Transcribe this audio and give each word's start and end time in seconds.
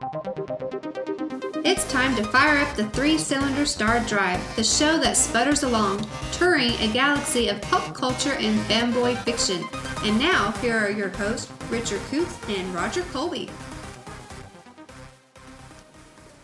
It's 0.00 1.90
time 1.90 2.14
to 2.16 2.24
fire 2.24 2.58
up 2.58 2.76
the 2.76 2.88
three 2.90 3.18
cylinder 3.18 3.66
star 3.66 3.98
drive, 4.06 4.40
the 4.54 4.62
show 4.62 4.96
that 4.98 5.16
sputters 5.16 5.64
along, 5.64 6.06
touring 6.30 6.70
a 6.74 6.86
galaxy 6.92 7.48
of 7.48 7.60
pop 7.62 7.94
culture 7.94 8.34
and 8.34 8.60
fanboy 8.70 9.18
fiction. 9.24 9.64
And 10.04 10.16
now, 10.18 10.52
here 10.52 10.78
are 10.78 10.90
your 10.90 11.08
hosts, 11.08 11.50
Richard 11.68 12.00
Coots 12.10 12.38
and 12.48 12.72
Roger 12.72 13.02
Colby. 13.12 13.50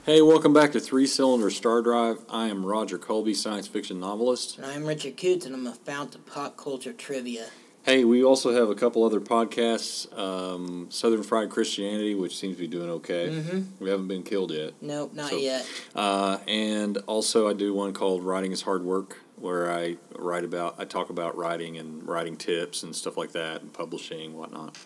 Hey, 0.05 0.21
welcome 0.21 0.53
back 0.53 0.73
to 0.73 0.81
Three 0.81 1.07
Cylinder 1.07 1.51
Star 1.51 1.81
Drive. 1.81 2.19
I 2.29 2.49
am 2.49 2.67
Roger 2.67 2.99
Colby, 2.99 3.35
science 3.35 3.69
fiction 3.69 4.01
novelist. 4.01 4.59
And 4.59 4.67
I'm 4.67 4.85
Richard 4.85 5.17
Coots, 5.17 5.47
and 5.47 5.55
I'm 5.55 5.67
a 5.67 5.75
fount 5.75 6.17
of 6.17 6.27
pop 6.27 6.57
culture 6.57 6.93
trivia. 6.93 7.47
Hey, 7.85 8.03
we 8.05 8.25
also 8.25 8.55
have 8.55 8.71
a 8.71 8.75
couple 8.75 9.05
other 9.05 9.21
podcasts 9.21 10.11
um, 10.19 10.87
Southern 10.89 11.23
Fried 11.23 11.51
Christianity, 11.51 12.15
which 12.15 12.35
seems 12.39 12.57
to 12.57 12.63
be 12.63 12.67
doing 12.67 12.89
okay. 12.89 13.29
Mm-hmm. 13.29 13.85
We 13.85 13.91
haven't 13.91 14.09
been 14.09 14.23
killed 14.23 14.53
yet. 14.53 14.73
Nope, 14.81 15.13
not 15.13 15.29
So- 15.31 15.37
yet. 15.37 15.67
Uh, 15.95 16.39
and 16.49 16.97
also, 17.07 17.47
I 17.47 17.53
do 17.53 17.75
one 17.75 17.93
called 17.93 18.25
Writing 18.25 18.53
is 18.53 18.63
Hard 18.63 18.85
Work, 18.85 19.19
where 19.37 19.71
I 19.71 19.99
write 20.17 20.45
about, 20.45 20.77
I 20.79 20.87
talk 20.87 21.11
about 21.11 21.37
writing 21.37 21.77
and 21.77 22.09
writing 22.09 22.37
tips 22.39 22.83
and 22.83 22.97
stuff 22.97 23.19
like 23.19 23.33
that, 23.33 23.61
and 23.61 23.71
publishing, 23.71 24.35
whatnot. 24.35 24.79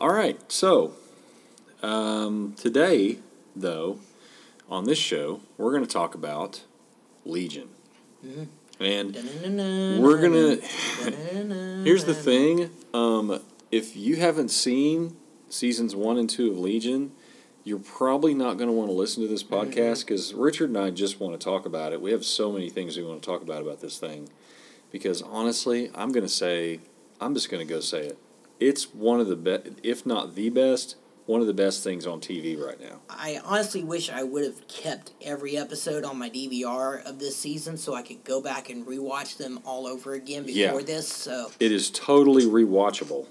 All 0.00 0.12
right, 0.12 0.40
so 0.50 0.94
um, 1.80 2.54
today, 2.56 3.18
though, 3.54 4.00
on 4.68 4.82
this 4.84 4.98
show, 4.98 5.42
we're 5.58 5.70
going 5.70 5.86
to 5.86 5.92
talk 5.92 6.16
about 6.16 6.64
Legion. 7.24 7.68
And 8.78 9.14
we're 10.02 10.20
going 10.20 10.60
to. 10.60 11.82
Here's 11.84 12.04
the 12.04 12.14
thing. 12.14 12.70
Um, 12.92 13.40
if 13.70 13.96
you 13.96 14.16
haven't 14.16 14.50
seen 14.50 15.16
seasons 15.48 15.94
one 15.96 16.18
and 16.18 16.28
two 16.28 16.50
of 16.50 16.58
Legion, 16.58 17.12
you're 17.64 17.78
probably 17.78 18.34
not 18.34 18.58
going 18.58 18.68
to 18.68 18.72
want 18.72 18.88
to 18.88 18.94
listen 18.94 19.22
to 19.22 19.28
this 19.28 19.42
podcast 19.42 20.06
because 20.06 20.32
Richard 20.34 20.68
and 20.70 20.78
I 20.78 20.90
just 20.90 21.18
want 21.18 21.38
to 21.38 21.44
talk 21.44 21.66
about 21.66 21.92
it. 21.92 22.00
We 22.00 22.12
have 22.12 22.24
so 22.24 22.52
many 22.52 22.70
things 22.70 22.96
we 22.96 23.02
want 23.02 23.22
to 23.22 23.26
talk 23.26 23.42
about 23.42 23.62
about 23.62 23.80
this 23.80 23.98
thing. 23.98 24.28
Because 24.92 25.20
honestly, 25.20 25.90
I'm 25.94 26.12
going 26.12 26.24
to 26.24 26.32
say, 26.32 26.80
I'm 27.20 27.34
just 27.34 27.50
going 27.50 27.66
to 27.66 27.72
go 27.72 27.80
say 27.80 28.06
it. 28.06 28.18
It's 28.60 28.94
one 28.94 29.20
of 29.20 29.26
the 29.26 29.36
best, 29.36 29.66
if 29.82 30.06
not 30.06 30.34
the 30.34 30.48
best, 30.48 30.96
one 31.26 31.40
of 31.40 31.46
the 31.48 31.52
best 31.54 31.82
things 31.82 32.06
on 32.06 32.20
TV 32.20 32.56
right 32.58 32.80
now. 32.80 33.00
I 33.10 33.40
honestly 33.44 33.82
wish 33.82 34.10
I 34.10 34.22
would 34.22 34.44
have 34.44 34.66
kept 34.68 35.10
every 35.20 35.56
episode 35.56 36.04
on 36.04 36.18
my 36.18 36.30
DVR 36.30 37.04
of 37.04 37.18
this 37.18 37.36
season 37.36 37.76
so 37.76 37.94
I 37.94 38.02
could 38.02 38.22
go 38.24 38.40
back 38.40 38.70
and 38.70 38.86
rewatch 38.86 39.36
them 39.36 39.58
all 39.64 39.86
over 39.88 40.14
again 40.14 40.44
before 40.44 40.80
Yeah. 40.80 40.86
this. 40.86 41.08
So 41.08 41.50
It 41.58 41.72
is 41.72 41.90
totally 41.90 42.44
rewatchable. 42.44 43.26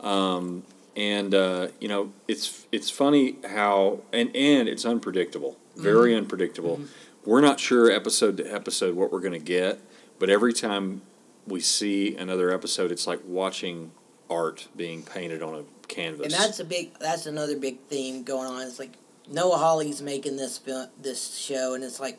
Um, 0.00 0.62
and 0.96 1.34
uh, 1.34 1.68
you 1.80 1.88
know, 1.88 2.12
it's 2.26 2.66
it's 2.72 2.90
funny 2.90 3.36
how 3.48 4.00
and 4.12 4.34
and 4.36 4.68
it's 4.68 4.84
unpredictable, 4.84 5.56
very 5.76 6.14
unpredictable. 6.14 6.80
We're 7.24 7.40
not 7.40 7.60
sure 7.60 7.90
episode 7.90 8.36
to 8.38 8.44
episode 8.52 8.96
what 8.96 9.12
we're 9.12 9.20
going 9.20 9.32
to 9.32 9.38
get, 9.38 9.80
but 10.18 10.28
every 10.30 10.52
time 10.52 11.02
we 11.46 11.60
see 11.60 12.16
another 12.16 12.52
episode, 12.52 12.90
it's 12.92 13.06
like 13.06 13.20
watching 13.26 13.92
art 14.30 14.68
being 14.76 15.02
painted 15.02 15.42
on 15.42 15.54
a 15.54 15.64
canvas. 15.88 16.24
and 16.26 16.32
that's 16.32 16.60
a 16.60 16.64
big 16.64 16.92
that's 16.98 17.26
another 17.26 17.56
big 17.56 17.78
theme 17.88 18.22
going 18.22 18.46
on. 18.46 18.62
It's 18.66 18.78
like 18.78 18.92
Noah 19.30 19.56
Hawley's 19.58 20.02
making 20.02 20.36
this 20.36 20.58
film 20.58 20.88
this 21.00 21.36
show 21.36 21.74
and 21.74 21.82
it's 21.84 22.00
like 22.00 22.18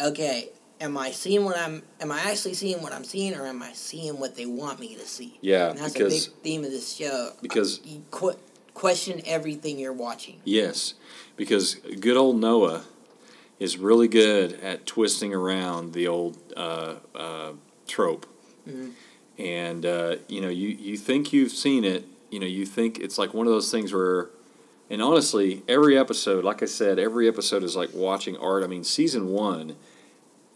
okay, 0.00 0.50
am 0.80 0.98
I 0.98 1.10
seeing 1.10 1.44
what 1.44 1.56
I'm 1.56 1.82
am 2.00 2.10
I 2.12 2.20
actually 2.30 2.54
seeing 2.54 2.82
what 2.82 2.92
I'm 2.92 3.04
seeing 3.04 3.34
or 3.34 3.46
am 3.46 3.62
I 3.62 3.72
seeing 3.72 4.18
what 4.18 4.36
they 4.36 4.46
want 4.46 4.80
me 4.80 4.94
to 4.96 5.06
see? 5.06 5.38
Yeah, 5.40 5.70
And 5.70 5.78
that's 5.78 5.92
because- 5.92 6.26
a 6.26 6.30
big 6.30 6.38
theme 6.42 6.64
of 6.64 6.70
this 6.70 6.92
show. 6.94 7.32
because 7.42 7.80
you 7.84 8.02
qu- 8.10 8.36
question 8.74 9.22
everything 9.24 9.78
you're 9.78 9.92
watching. 9.92 10.40
Yes, 10.44 10.94
because 11.36 11.76
good 12.00 12.16
old 12.16 12.38
Noah 12.40 12.84
is 13.58 13.78
really 13.78 14.08
good 14.08 14.52
at 14.60 14.84
twisting 14.84 15.32
around 15.32 15.94
the 15.94 16.06
old 16.06 16.36
uh, 16.56 16.96
uh, 17.14 17.52
trope. 17.86 18.26
Mhm. 18.68 18.92
And 19.38 19.84
uh, 19.84 20.16
you 20.28 20.40
know, 20.40 20.48
you 20.48 20.68
you 20.68 20.96
think 20.96 21.32
you've 21.32 21.52
seen 21.52 21.84
it. 21.84 22.04
You 22.30 22.40
know, 22.40 22.46
you 22.46 22.66
think 22.66 22.98
it's 22.98 23.18
like 23.18 23.34
one 23.34 23.46
of 23.46 23.52
those 23.52 23.70
things 23.70 23.92
where, 23.92 24.30
and 24.90 25.00
honestly, 25.02 25.62
every 25.68 25.96
episode, 25.96 26.44
like 26.44 26.62
I 26.62 26.66
said, 26.66 26.98
every 26.98 27.28
episode 27.28 27.62
is 27.62 27.76
like 27.76 27.90
watching 27.92 28.36
art. 28.38 28.64
I 28.64 28.66
mean, 28.66 28.82
season 28.82 29.28
one, 29.28 29.76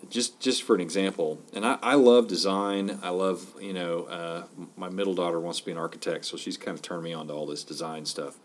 just 0.09 0.41
just 0.41 0.63
for 0.63 0.75
an 0.75 0.81
example, 0.81 1.41
and 1.53 1.65
I, 1.67 1.79
I 1.83 1.95
love 1.95 2.27
design. 2.27 2.99
I 3.03 3.11
love 3.11 3.47
you 3.61 3.73
know, 3.75 4.05
uh, 4.05 4.45
my 4.77 4.89
middle 4.89 5.15
daughter 5.15 5.39
wants 5.39 5.61
to 5.61 5.67
be 5.67 5.73
an 5.73 5.79
architect, 5.79 6.25
so 6.25 6.37
she's 6.37 6.57
kind 6.57 6.75
of 6.75 6.83
turned 6.83 7.03
me 7.03 7.13
on 7.13 7.29
to 7.29 7.35
all 7.35 7.47
this 7.47 7.65
design 7.65 8.07
stuff. 8.07 8.37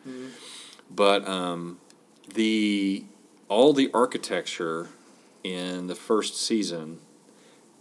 But 0.93 1.27
um, 1.27 1.79
the 2.33 3.05
all 3.47 3.73
the 3.73 3.89
architecture 3.93 4.89
in 5.43 5.87
the 5.87 5.95
first 5.95 6.41
season 6.41 6.99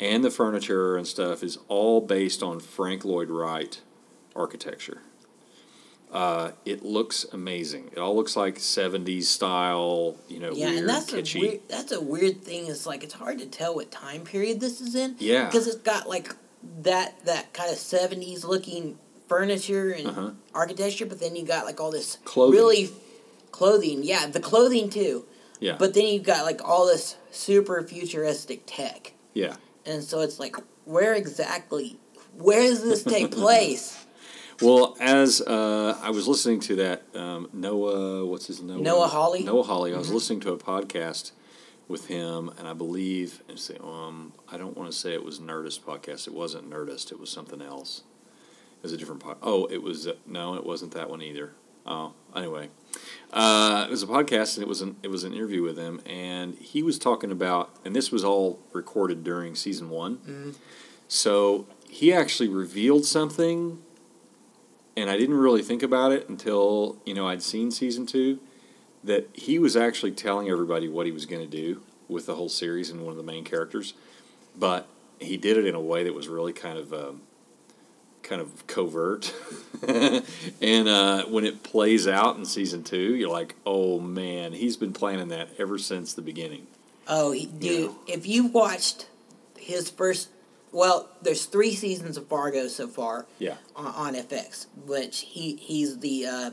and 0.01 0.25
the 0.25 0.31
furniture 0.31 0.97
and 0.97 1.07
stuff 1.07 1.43
is 1.43 1.59
all 1.69 2.01
based 2.01 2.43
on 2.43 2.61
Frank 2.61 3.05
Lloyd 3.05 3.31
Wright 3.31 3.81
architecture. 4.35 5.03
Uh, 6.13 6.53
it 6.65 6.85
looks 6.85 7.25
amazing. 7.33 7.91
It 7.93 7.99
all 7.99 8.15
looks 8.15 8.37
like 8.37 8.57
'70s 8.57 9.25
style, 9.25 10.17
you 10.29 10.39
know, 10.39 10.53
Yeah, 10.53 10.67
weird, 10.67 10.79
and 10.79 10.89
that's 10.89 11.11
kitschy. 11.11 11.37
a 11.37 11.41
weird, 11.41 11.61
that's 11.69 11.93
a 11.93 12.01
weird 12.01 12.43
thing. 12.43 12.67
It's 12.69 12.87
like 12.87 13.03
it's 13.03 13.15
hard 13.15 13.39
to 13.41 13.47
tell 13.47 13.75
what 13.75 13.91
time 13.91 14.23
period 14.23 14.61
this 14.61 14.81
is 14.81 14.95
in. 14.95 15.17
Yeah. 15.19 15.47
because 15.47 15.67
it's 15.67 15.79
got 15.79 16.09
like 16.09 16.35
that 16.83 17.25
that 17.25 17.53
kind 17.53 17.71
of 17.73 17.79
seventies 17.79 18.45
looking 18.45 18.97
furniture 19.29 19.91
and 19.91 20.07
Uh-huh. 20.07 20.31
architecture, 20.55 21.07
but 21.07 21.19
then 21.19 21.35
you 21.35 21.45
got 21.45 21.65
like 21.65 21.81
all 21.81 21.91
this 21.91 22.19
Clothing. 22.25 22.59
really 22.61 22.91
clothing. 23.51 24.05
Yeah, 24.05 24.27
the 24.29 24.39
clothing 24.41 24.91
too. 24.91 25.25
yeah, 25.59 25.77
But 25.79 25.95
then 25.95 26.07
you've 26.07 26.23
got 26.25 26.45
like 26.45 26.61
all 26.65 26.87
this 26.87 27.17
super 27.33 27.83
futuristic 27.83 28.63
tech, 28.67 29.15
yeah. 29.33 29.57
And 29.87 30.03
so 30.03 30.21
it's 30.21 30.39
like 30.39 30.57
where 30.85 31.15
exactly 31.15 31.99
where 32.37 32.61
does 32.63 32.83
this 32.83 33.03
take 33.05 33.31
place? 33.45 34.05
Well, 34.63 34.97
as 35.01 35.41
uh, 35.41 35.99
I 36.01 36.11
was 36.11 36.29
listening 36.29 36.61
to 36.61 36.77
that 36.77 37.03
um, 37.15 37.49
Noah, 37.53 38.25
what's 38.25 38.47
his 38.47 38.63
Noah? 38.63 38.79
Noah 38.81 39.09
Hawley? 39.09 39.43
Noah 39.43 39.63
Hawley. 39.65 39.93
I 39.95 39.99
was 39.99 40.11
Mhm. 40.11 40.15
listening 40.15 40.41
to 40.41 40.53
a 40.53 40.57
podcast 40.59 41.33
with 41.89 42.07
him, 42.07 42.51
and 42.57 42.67
I 42.69 42.73
believe, 42.73 43.43
and 43.49 43.59
say, 43.59 43.77
um, 43.83 44.33
I 44.51 44.57
don't 44.57 44.77
want 44.77 44.91
to 44.91 44.97
say 44.97 45.13
it 45.13 45.25
was 45.25 45.39
Nerdist 45.41 45.81
podcast. 45.81 46.27
It 46.29 46.33
wasn't 46.33 46.71
Nerdist. 46.71 47.11
It 47.13 47.19
was 47.21 47.31
something 47.31 47.61
else. 47.61 48.03
It 48.79 48.83
was 48.85 48.93
a 48.93 48.97
different 48.97 49.23
pod. 49.23 49.39
Oh, 49.43 49.67
it 49.67 49.83
was 49.83 50.07
uh, 50.07 50.15
no, 50.27 50.55
it 50.55 50.65
wasn't 50.65 50.93
that 50.93 51.11
one 51.11 51.21
either. 51.21 51.53
Oh, 51.85 52.13
anyway, 52.35 52.69
uh, 53.33 53.85
it 53.89 53.91
was 53.91 54.03
a 54.03 54.07
podcast, 54.07 54.57
and 54.57 54.63
it 54.63 54.69
was 54.69 54.81
an 54.81 54.97
it 55.03 55.09
was 55.09 55.25
an 55.25 55.33
interview 55.33 55.63
with 55.63 55.77
him, 55.77 56.01
and 56.07 56.55
he 56.55 56.83
was 56.83 56.99
talking 56.99 57.31
about, 57.31 57.71
and 57.85 57.95
this 57.95 58.11
was 58.13 58.25
all 58.25 58.61
recorded 58.73 59.25
during 59.25 59.55
season 59.55 59.91
one. 59.91 60.19
Mhm. 60.19 60.55
So 61.09 61.67
he 61.89 62.13
actually 62.13 62.49
revealed 62.49 63.05
something, 63.05 63.79
and 64.97 65.11
I 65.11 65.17
didn't 65.17 65.37
really 65.37 65.63
think 65.63 65.83
about 65.83 66.13
it 66.13 66.29
until 66.29 66.99
you 67.05 67.15
know 67.15 67.27
I'd 67.29 67.43
seen 67.43 67.71
season 67.71 68.07
two. 68.07 68.39
That 69.03 69.29
he 69.35 69.59
was 69.59 69.77
actually 69.77 70.13
telling 70.13 70.49
everybody 70.49 70.89
what 70.89 71.05
he 71.05 71.13
was 71.13 71.27
going 71.27 71.43
to 71.43 71.51
do 71.51 71.83
with 72.09 72.25
the 72.25 72.37
whole 72.37 72.49
series 72.49 72.89
and 72.89 73.03
one 73.03 73.11
of 73.11 73.19
the 73.19 73.23
main 73.23 73.45
characters, 73.45 73.93
but 74.59 74.89
he 75.21 75.37
did 75.37 75.59
it 75.59 75.67
in 75.67 75.75
a 75.75 75.81
way 75.81 76.05
that 76.05 76.15
was 76.15 76.27
really 76.29 76.53
kind 76.55 76.79
of 76.79 76.93
um, 76.95 77.21
kind 78.25 78.41
of 78.41 78.67
covert. 78.67 79.33
and 79.87 80.89
uh, 80.89 81.27
when 81.27 81.45
it 81.45 81.63
plays 81.63 82.09
out 82.09 82.37
in 82.37 82.45
season 82.45 82.83
two, 82.83 83.15
you're 83.15 83.31
like, 83.31 83.55
oh 83.65 84.01
man, 84.01 84.53
he's 84.53 84.77
been 84.77 84.93
planning 84.93 85.29
that 85.29 85.51
ever 85.59 85.79
since 85.79 86.15
the 86.15 86.23
beginning. 86.23 86.67
Oh, 87.07 87.33
he, 87.33 87.47
dude! 87.47 87.93
If 88.09 88.27
you 88.27 88.47
watched 88.47 89.09
his 89.59 89.91
first, 89.91 90.31
well, 90.73 91.09
there's 91.23 91.45
three 91.45 91.75
seasons 91.75 92.17
of 92.17 92.27
Fargo 92.27 92.67
so 92.67 92.89
far. 92.89 93.27
Yeah. 93.39 93.57
On, 93.77 93.87
on 93.87 94.15
FX, 94.15 94.67
which 94.87 95.21
he 95.21 95.57
he's 95.57 95.99
the 95.99 96.27
uh, 96.27 96.51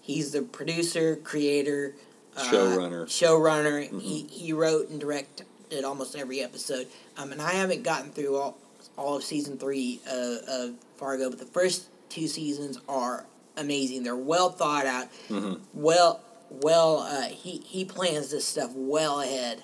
he's 0.00 0.32
the 0.32 0.42
producer, 0.42 1.16
creator, 1.16 1.94
uh, 2.36 2.42
Showrunner. 2.42 3.06
showrunner. 3.06 4.00
He 4.00 4.22
he 4.22 4.52
wrote 4.52 4.88
and 4.90 5.00
directed 5.00 5.46
almost 5.84 6.16
every 6.16 6.40
episode. 6.40 6.88
Um, 7.16 7.32
and 7.32 7.40
I 7.40 7.52
haven't 7.52 7.82
gotten 7.82 8.10
through 8.10 8.36
all 8.36 8.58
all 8.96 9.16
of 9.16 9.22
season 9.24 9.58
three 9.58 10.00
uh, 10.10 10.36
of 10.48 10.74
Fargo, 10.96 11.30
but 11.30 11.38
the 11.38 11.46
first 11.46 11.86
two 12.08 12.26
seasons 12.28 12.78
are 12.88 13.26
amazing. 13.56 14.02
They're 14.02 14.16
well 14.16 14.50
thought 14.50 14.86
out. 14.86 15.08
Mhm. 15.28 15.60
Well, 15.74 16.20
well, 16.50 16.98
uh, 17.00 17.22
he 17.28 17.58
he 17.64 17.84
plans 17.84 18.30
this 18.30 18.44
stuff 18.44 18.70
well 18.74 19.20
ahead. 19.20 19.62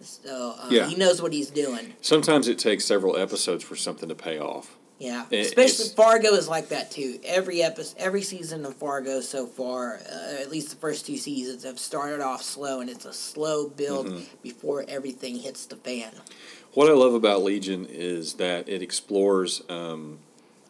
So 0.00 0.54
uh, 0.58 0.68
Yeah. 0.70 0.86
he 0.88 0.94
knows 0.96 1.20
what 1.20 1.32
he's 1.32 1.50
doing. 1.50 1.94
Sometimes 2.00 2.48
it 2.48 2.58
takes 2.58 2.84
several 2.84 3.16
episodes 3.16 3.62
for 3.64 3.76
something 3.76 4.08
to 4.08 4.14
pay 4.14 4.38
off. 4.38 4.76
Yeah, 4.98 5.24
It- 5.30 5.46
especially 5.46 5.88
Fargo 5.94 6.34
is 6.34 6.46
like 6.46 6.68
that 6.70 6.90
too. 6.90 7.20
Every 7.24 7.62
episode, 7.62 7.96
every 7.98 8.20
season 8.22 8.66
of 8.66 8.74
Fargo 8.76 9.20
so 9.22 9.46
far, 9.46 10.00
uh, 10.10 10.40
at 10.40 10.50
least 10.50 10.68
the 10.70 10.76
first 10.76 11.06
two 11.06 11.16
seasons, 11.16 11.64
have 11.64 11.78
started 11.78 12.20
off 12.20 12.42
slow, 12.42 12.80
and 12.80 12.90
it's 12.90 13.06
a 13.06 13.12
slow 13.14 13.66
build 13.68 14.08
Mhm. 14.08 14.22
before 14.42 14.84
everything 14.88 15.36
hits 15.38 15.64
the 15.64 15.76
fan. 15.76 16.12
What 16.74 16.88
I 16.88 16.92
love 16.92 17.14
about 17.14 17.42
Legion 17.42 17.86
is 17.90 18.34
that 18.34 18.68
it 18.68 18.82
explores 18.82 19.62
um, 19.68 20.18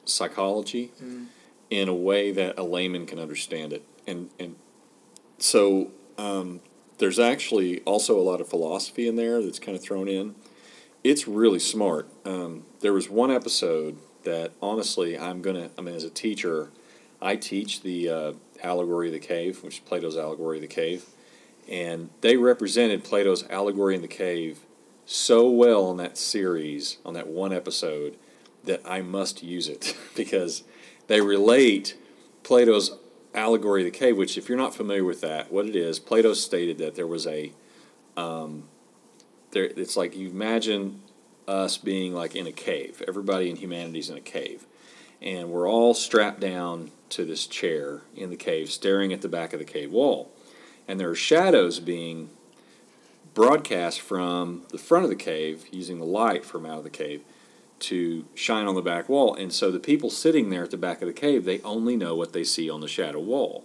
psychology 0.04 0.92
Mm. 1.02 1.26
in 1.68 1.88
a 1.88 1.94
way 1.94 2.32
that 2.32 2.58
a 2.58 2.62
layman 2.62 3.06
can 3.06 3.18
understand 3.18 3.72
it, 3.72 3.82
and 4.06 4.30
and 4.38 4.56
so 5.38 5.90
um, 6.18 6.60
there's 6.98 7.18
actually 7.18 7.80
also 7.82 8.18
a 8.18 8.22
lot 8.22 8.40
of 8.40 8.48
philosophy 8.48 9.06
in 9.08 9.16
there 9.16 9.42
that's 9.42 9.58
kind 9.58 9.76
of 9.76 9.82
thrown 9.82 10.08
in. 10.08 10.34
It's 11.04 11.26
really 11.28 11.58
smart. 11.58 12.08
Um, 12.24 12.64
there 12.80 12.92
was 12.92 13.08
one 13.08 13.30
episode 13.30 13.96
that 14.24 14.52
honestly, 14.60 15.18
I'm 15.18 15.42
gonna. 15.42 15.70
I 15.78 15.80
mean, 15.82 15.94
as 15.94 16.04
a 16.04 16.10
teacher, 16.10 16.70
I 17.22 17.36
teach 17.36 17.82
the 17.82 18.08
uh, 18.08 18.32
allegory 18.62 19.08
of 19.08 19.12
the 19.12 19.20
cave, 19.20 19.62
which 19.62 19.74
is 19.74 19.80
Plato's 19.80 20.16
allegory 20.16 20.56
of 20.56 20.62
the 20.62 20.66
cave, 20.68 21.04
and 21.68 22.10
they 22.22 22.36
represented 22.36 23.04
Plato's 23.04 23.44
allegory 23.48 23.94
in 23.94 24.02
the 24.02 24.08
cave 24.08 24.60
so 25.12 25.50
well 25.50 25.86
on 25.86 25.96
that 25.96 26.16
series, 26.16 26.98
on 27.04 27.14
that 27.14 27.26
one 27.26 27.52
episode, 27.52 28.16
that 28.62 28.80
I 28.84 29.02
must 29.02 29.42
use 29.42 29.66
it 29.66 29.96
because 30.14 30.62
they 31.08 31.20
relate 31.20 31.96
Plato's 32.44 32.96
allegory 33.34 33.84
of 33.84 33.92
the 33.92 33.98
cave. 33.98 34.16
Which, 34.16 34.38
if 34.38 34.48
you're 34.48 34.56
not 34.56 34.72
familiar 34.72 35.02
with 35.02 35.20
that, 35.22 35.50
what 35.50 35.66
it 35.66 35.74
is, 35.74 35.98
Plato 35.98 36.32
stated 36.32 36.78
that 36.78 36.94
there 36.94 37.08
was 37.08 37.26
a, 37.26 37.52
um, 38.16 38.68
there. 39.50 39.64
It's 39.64 39.96
like 39.96 40.16
you 40.16 40.30
imagine 40.30 41.02
us 41.48 41.76
being 41.76 42.14
like 42.14 42.36
in 42.36 42.46
a 42.46 42.52
cave. 42.52 43.02
Everybody 43.08 43.50
in 43.50 43.56
humanity's 43.56 44.10
in 44.10 44.16
a 44.16 44.20
cave, 44.20 44.64
and 45.20 45.50
we're 45.50 45.68
all 45.68 45.92
strapped 45.92 46.38
down 46.38 46.92
to 47.08 47.24
this 47.24 47.48
chair 47.48 48.02
in 48.14 48.30
the 48.30 48.36
cave, 48.36 48.70
staring 48.70 49.12
at 49.12 49.22
the 49.22 49.28
back 49.28 49.52
of 49.52 49.58
the 49.58 49.64
cave 49.64 49.90
wall, 49.90 50.30
and 50.86 51.00
there 51.00 51.10
are 51.10 51.16
shadows 51.16 51.80
being 51.80 52.30
broadcast 53.34 54.00
from 54.00 54.62
the 54.70 54.78
front 54.78 55.04
of 55.04 55.10
the 55.10 55.16
cave 55.16 55.66
using 55.70 55.98
the 55.98 56.04
light 56.04 56.44
from 56.44 56.66
out 56.66 56.78
of 56.78 56.84
the 56.84 56.90
cave 56.90 57.22
to 57.80 58.26
shine 58.34 58.66
on 58.66 58.74
the 58.74 58.82
back 58.82 59.08
wall. 59.08 59.34
And 59.34 59.52
so 59.52 59.70
the 59.70 59.80
people 59.80 60.10
sitting 60.10 60.50
there 60.50 60.62
at 60.62 60.70
the 60.70 60.76
back 60.76 61.00
of 61.02 61.08
the 61.08 61.14
cave, 61.14 61.44
they 61.44 61.60
only 61.62 61.96
know 61.96 62.14
what 62.14 62.32
they 62.32 62.44
see 62.44 62.68
on 62.68 62.80
the 62.80 62.88
shadow 62.88 63.20
wall. 63.20 63.64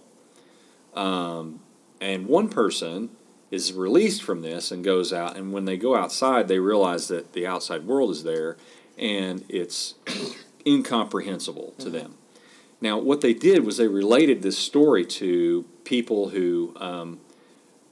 Um, 0.94 1.60
and 2.00 2.26
one 2.26 2.48
person 2.48 3.10
is 3.50 3.72
released 3.72 4.22
from 4.22 4.42
this 4.42 4.70
and 4.70 4.82
goes 4.82 5.12
out, 5.12 5.36
and 5.36 5.52
when 5.52 5.66
they 5.66 5.76
go 5.76 5.94
outside, 5.94 6.48
they 6.48 6.58
realize 6.58 7.08
that 7.08 7.32
the 7.32 7.46
outside 7.46 7.86
world 7.86 8.10
is 8.10 8.24
there 8.24 8.56
and 8.98 9.44
it's 9.48 9.94
incomprehensible 10.66 11.74
to 11.78 11.90
them. 11.90 12.14
Now, 12.80 12.98
what 12.98 13.20
they 13.20 13.34
did 13.34 13.64
was 13.64 13.76
they 13.76 13.88
related 13.88 14.42
this 14.42 14.58
story 14.58 15.04
to 15.04 15.64
people 15.84 16.30
who 16.30 16.74
um, 16.76 17.20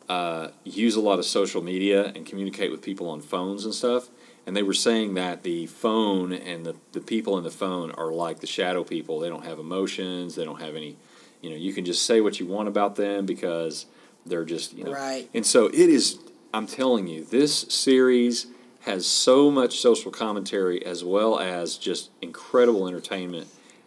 uh, 0.08 0.48
use 0.64 0.96
a 0.96 1.00
lot 1.00 1.18
of 1.18 1.24
social 1.24 1.62
media 1.62 2.12
and 2.14 2.26
communicate 2.26 2.70
with 2.70 2.82
people 2.82 3.08
on 3.08 3.20
phones 3.20 3.64
and 3.64 3.74
stuff. 3.74 4.08
And 4.46 4.54
they 4.54 4.62
were 4.62 4.74
saying 4.74 5.14
that 5.14 5.42
the 5.42 5.66
phone 5.66 6.32
and 6.32 6.66
the, 6.66 6.76
the 6.92 7.00
people 7.00 7.38
in 7.38 7.44
the 7.44 7.50
phone 7.50 7.90
are 7.92 8.12
like 8.12 8.40
the 8.40 8.46
shadow 8.46 8.84
people. 8.84 9.18
They 9.18 9.30
don't 9.30 9.44
have 9.46 9.58
emotions. 9.58 10.34
They 10.34 10.44
don't 10.44 10.60
have 10.60 10.76
any, 10.76 10.96
you 11.40 11.48
know, 11.48 11.56
you 11.56 11.72
can 11.72 11.84
just 11.84 12.04
say 12.04 12.20
what 12.20 12.38
you 12.38 12.46
want 12.46 12.68
about 12.68 12.96
them 12.96 13.24
because 13.24 13.86
they're 14.26 14.44
just, 14.44 14.74
you 14.74 14.84
know. 14.84 14.92
Right. 14.92 15.28
And 15.32 15.46
so 15.46 15.66
it 15.66 15.74
is, 15.74 16.18
I'm 16.52 16.66
telling 16.66 17.06
you, 17.06 17.24
this 17.24 17.60
series 17.70 18.48
has 18.80 19.06
so 19.06 19.50
much 19.50 19.80
social 19.80 20.10
commentary 20.10 20.84
as 20.84 21.02
well 21.02 21.40
as 21.40 21.78
just 21.78 22.10
incredible 22.20 22.86
entertainment 22.86 23.46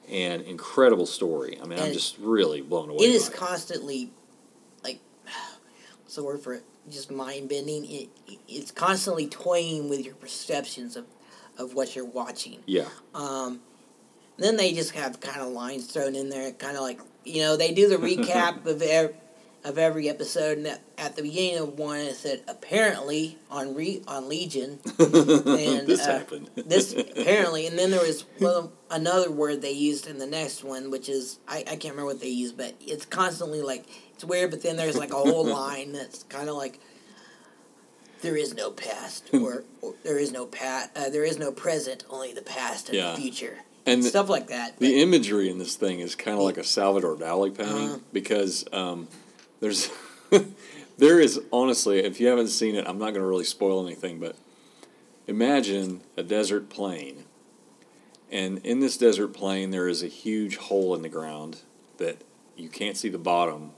and 0.10 0.42
incredible 0.42 1.06
story. 1.06 1.60
I 1.62 1.68
mean, 1.68 1.78
I'm 1.78 1.94
just 1.94 2.18
really 2.18 2.62
blown 2.62 2.90
away. 2.90 3.06
It 3.06 3.12
is 3.12 3.30
constantly 3.30 4.10
what's 6.08 6.16
the 6.16 6.24
word 6.24 6.40
for 6.40 6.54
it? 6.54 6.64
Just 6.90 7.12
mind 7.12 7.50
bending. 7.50 7.84
It 7.84 8.08
it's 8.48 8.72
constantly 8.72 9.28
toying 9.28 9.90
with 9.90 10.06
your 10.06 10.16
perceptions 10.16 10.96
of 10.96 11.06
of 11.58 11.74
what 11.74 11.98
you're 11.98 12.06
watching. 12.06 12.60
Yeah. 12.66 12.86
Um, 13.14 13.60
then 14.38 14.56
they 14.56 14.72
just 14.72 14.92
have 14.92 15.20
kind 15.20 15.42
of 15.42 15.50
lines 15.50 15.88
thrown 15.88 16.16
in 16.16 16.30
there, 16.30 16.50
kind 16.54 16.78
of 16.78 16.84
like 16.84 17.02
you 17.26 17.42
know 17.42 17.58
they 17.58 17.74
do 17.74 17.90
the 17.90 17.98
recap 17.98 18.66
of 18.68 18.82
ev- 18.82 19.16
of 19.66 19.78
every 19.78 20.08
episode, 20.08 20.60
and 20.60 20.68
at, 20.68 20.82
at 20.98 21.16
the 21.18 21.24
beginning 21.24 21.58
of 21.60 21.78
one 21.78 22.00
it 22.00 22.16
said 22.16 22.42
apparently 22.48 23.38
on 23.52 23.76
re 23.76 24.02
on 24.08 24.30
Legion, 24.30 24.80
and 24.86 24.98
this 25.88 26.08
uh, 26.08 26.20
happened. 26.20 26.50
this 26.56 26.94
apparently, 26.94 27.68
and 27.68 27.78
then 27.78 27.92
there 27.92 28.00
was 28.00 28.24
well, 28.40 28.72
another 28.90 29.30
word 29.30 29.62
they 29.62 29.74
used 29.74 30.08
in 30.08 30.20
the 30.20 30.28
next 30.28 30.64
one, 30.64 30.90
which 30.90 31.10
is 31.10 31.40
I, 31.50 31.58
I 31.58 31.76
can't 31.76 31.96
remember 31.96 32.06
what 32.06 32.22
they 32.22 32.30
used, 32.30 32.56
but 32.56 32.76
it's 32.80 33.06
constantly 33.06 33.62
like 33.62 33.84
it's 34.18 34.26
weird. 34.26 34.50
But 34.52 34.64
then 34.64 34.76
there's 34.76 34.98
like 34.98 35.12
a 35.14 35.16
whole 35.16 35.46
line 35.62 35.94
that's 35.94 36.24
kind 36.24 36.50
of 36.50 36.56
like 36.56 36.80
there 38.22 38.36
is 38.36 38.54
no 38.56 38.72
past 38.72 39.30
or, 39.34 39.64
or 39.82 39.94
there 40.04 40.18
is 40.18 40.32
no 40.32 40.48
past, 40.48 40.90
uh, 40.98 41.10
there 41.10 41.24
is 41.24 41.38
no 41.38 41.52
present, 41.52 42.04
only 42.10 42.34
the 42.34 42.42
past 42.42 42.90
and 42.90 42.98
Yeah. 42.98 43.12
the 43.12 43.18
future, 43.22 43.60
And 43.86 44.02
the- 44.02 44.10
stuff 44.10 44.28
like 44.28 44.48
that. 44.48 44.80
The 44.80 44.88
But- 44.92 45.02
imagery 45.02 45.50
in 45.50 45.60
this 45.60 45.76
thing 45.76 46.00
is 46.00 46.16
kind 46.16 46.36
of 46.36 46.44
like 46.44 46.58
a 46.58 46.64
Salvador 46.64 47.16
Dali 47.16 47.56
painting 47.56 47.76
Uh-huh. 47.90 47.98
because 48.12 48.66
um, 48.74 49.08
there's 49.60 49.90
there 50.98 51.20
is 51.20 51.40
honestly, 51.54 52.00
if 52.00 52.20
you 52.20 52.26
haven't 52.28 52.48
seen 52.48 52.74
it, 52.76 52.86
I'm 52.88 52.98
not 52.98 53.12
going 53.12 53.22
to 53.22 53.28
really 53.28 53.44
spoil 53.46 53.86
anything, 53.86 54.20
but 54.20 54.36
imagine 55.28 56.02
a 56.18 56.24
desert 56.24 56.70
plain, 56.70 57.24
and 58.32 58.58
in 58.66 58.80
this 58.80 58.98
desert 58.98 59.28
plain 59.30 59.70
there 59.70 59.88
is 59.88 60.02
a 60.02 60.08
huge 60.08 60.58
hole 60.58 60.96
in 60.96 61.04
the 61.04 61.10
ground 61.10 61.58
that 61.98 62.18
you 62.56 62.68
can't 62.68 62.98
see 62.98 63.10
the 63.10 63.18
bottom. 63.20 63.72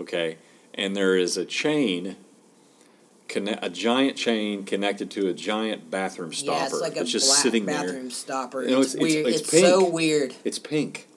Okay, 0.00 0.38
and 0.74 0.94
there 0.96 1.16
is 1.16 1.36
a 1.36 1.44
chain. 1.44 2.16
A 3.36 3.68
giant 3.68 4.16
chain 4.16 4.64
connected 4.64 5.10
to 5.10 5.28
a 5.28 5.34
giant 5.34 5.90
bathroom 5.90 6.32
stopper 6.32 6.58
yeah, 6.60 6.64
it's 6.66 6.80
like 6.80 6.92
a 6.92 7.00
that's 7.00 7.12
just 7.12 7.30
sitting 7.42 7.66
bathroom 7.66 8.04
there. 8.04 8.10
stopper. 8.10 8.62
You 8.62 8.70
know, 8.70 8.80
it's, 8.80 8.94
it's- 8.94 9.06
it's- 9.12 9.24
weird. 9.24 9.26
it's 9.34 9.40
It's, 9.52 9.60
so 9.60 9.80
pink. 9.82 9.92
weird. 9.92 10.34
It's 10.44 10.58
pink. 10.58 11.08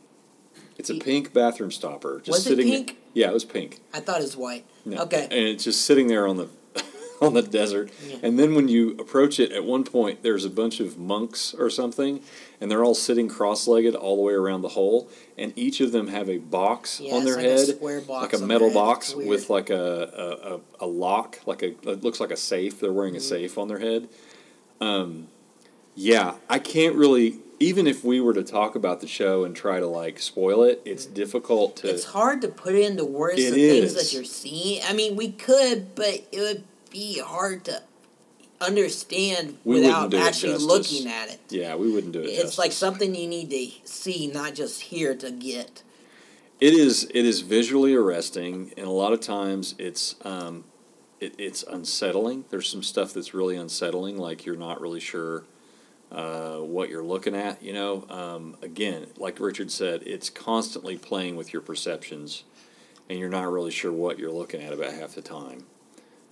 It's 0.78 0.90
a 0.90 0.96
pink 0.96 1.32
bathroom 1.32 1.72
stopper. 1.72 2.18
Just 2.20 2.30
Was 2.30 2.46
it 2.46 2.50
sitting 2.50 2.68
pink? 2.68 2.98
Yeah, 3.14 3.30
it 3.30 3.34
was 3.34 3.46
pink. 3.46 3.80
I 3.94 4.02
thought 4.02 4.20
it 4.20 4.24
was 4.24 4.36
white. 4.36 4.66
No. 4.84 5.04
Okay. 5.04 5.24
And 5.24 5.34
it's 5.48 5.64
just 5.64 5.84
sitting 5.86 6.08
there 6.08 6.28
on 6.28 6.36
the 6.36 6.50
on 7.28 7.34
the 7.34 7.42
desert. 7.42 7.92
Yeah. 8.08 8.18
And 8.24 8.40
then 8.40 8.56
when 8.56 8.68
you 8.68 8.92
approach 9.00 9.40
it, 9.40 9.52
at 9.52 9.64
one 9.64 9.84
point 9.84 10.24
there's 10.24 10.44
a 10.46 10.50
bunch 10.50 10.80
of 10.80 10.98
monks 10.98 11.54
or 11.54 11.70
something, 11.70 12.22
and 12.60 12.70
they're 12.72 12.84
all 12.84 12.96
sitting 12.96 13.28
cross-legged 13.30 13.96
all 13.96 14.16
the 14.16 14.22
way 14.24 14.34
around 14.34 14.62
the 14.64 14.70
hole, 14.70 15.10
and 15.38 15.54
each 15.56 15.80
of 15.82 15.92
them 15.92 16.08
have 16.08 16.30
a 16.30 16.38
box 16.38 17.00
Yeah, 17.00 17.14
on 17.16 17.26
their 17.26 17.36
like 17.36 17.46
a 17.46 17.50
head, 17.50 17.68
square 17.68 18.02
box 18.02 18.34
like 18.34 18.42
a 18.42 18.46
metal 18.46 18.74
box 18.74 19.14
with 19.16 19.50
like 19.50 19.70
a, 19.70 19.76
a, 19.80 20.56
a, 20.56 20.86
a 20.86 20.88
lock, 20.88 21.40
like 21.46 21.62
a 21.62 21.68
it 21.90 22.04
looks 22.04 22.20
like 22.20 22.32
a 22.32 22.38
safe. 22.38 22.80
They're 22.80 22.92
wearing 22.94 23.16
a 23.16 23.20
Mm-hmm. 23.20 23.28
safe 23.30 23.58
on 23.58 23.68
their 23.68 23.80
head. 23.80 24.10
Um, 24.80 25.28
yeah, 25.96 26.36
I 26.50 26.60
can't 26.60 26.96
really. 26.96 27.40
Even 27.60 27.86
if 27.86 28.04
we 28.04 28.20
were 28.20 28.34
to 28.34 28.42
talk 28.44 28.74
about 28.74 29.02
the 29.02 29.08
show 29.08 29.44
and 29.44 29.56
try 29.56 29.80
to 29.80 29.86
like 29.86 30.18
spoil 30.18 30.64
it, 30.64 30.82
it's 30.84 31.06
difficult 31.06 31.76
to. 31.78 31.90
It's 31.90 32.06
hard 32.06 32.42
to 32.42 32.48
put 32.48 32.74
into 32.74 33.06
words 33.06 33.36
the 33.38 33.52
things 33.52 33.94
that 33.94 34.12
you're 34.12 34.24
seeing. 34.24 34.82
I 34.88 34.94
mean, 34.94 35.16
we 35.16 35.32
could, 35.32 35.94
but 35.94 36.26
it 36.32 36.40
would 36.40 36.64
be 36.92 37.20
hard 37.20 37.66
to 37.66 37.82
understand 38.62 39.58
We 39.64 39.82
without 39.82 40.14
actually 40.14 40.58
looking 40.58 41.08
at 41.08 41.30
it. 41.30 41.40
yeah, 41.50 41.76
we 41.76 41.92
wouldn't 41.92 42.14
do 42.14 42.22
it. 42.22 42.28
It's 42.28 42.58
like 42.58 42.72
something 42.72 43.16
you 43.16 43.28
need 43.28 43.50
to 43.50 43.68
see, 43.90 44.28
not 44.28 44.54
just 44.54 44.82
hear 44.82 45.16
to 45.16 45.32
get. 45.32 45.82
It 46.60 46.74
is. 46.76 47.06
It 47.06 47.26
is 47.26 47.42
visually 47.42 47.96
arresting, 47.96 48.72
and 48.78 48.86
a 48.86 48.92
lot 48.92 49.14
of 49.14 49.20
times 49.20 49.74
it's 49.80 50.16
um, 50.24 50.66
it, 51.20 51.34
it's 51.40 51.64
unsettling. 51.64 52.46
There's 52.52 52.70
some 52.70 52.84
stuff 52.84 53.14
that's 53.14 53.34
really 53.34 53.58
unsettling, 53.58 54.18
like 54.20 54.46
you're 54.46 54.56
not 54.56 54.80
really 54.80 55.00
sure 55.00 55.44
uh, 56.12 56.58
what 56.58 56.90
you're 56.90 57.04
looking 57.04 57.36
at. 57.36 57.64
You 57.64 57.74
know, 57.74 58.06
um, 58.10 58.58
again, 58.62 59.08
like 59.18 59.40
Richard 59.40 59.72
said, 59.72 60.04
it's 60.06 60.30
constantly 60.30 60.98
playing 60.98 61.36
with 61.36 61.52
your 61.52 61.64
perceptions, 61.64 62.44
and 63.10 63.18
you're 63.18 63.30
not 63.30 63.52
really 63.52 63.72
sure 63.72 63.92
what 63.92 64.20
you're 64.20 64.32
looking 64.32 64.62
at 64.62 64.72
about 64.72 64.94
half 64.94 65.16
the 65.16 65.24
time. 65.24 65.66